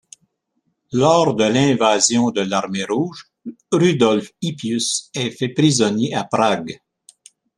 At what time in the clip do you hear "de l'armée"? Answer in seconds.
2.31-2.85